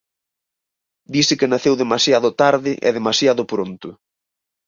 [1.13, 3.89] Dise que naceu demasiado tarde e demasiado pronto.